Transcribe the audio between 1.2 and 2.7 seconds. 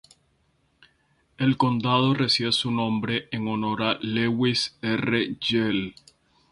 El condado recibe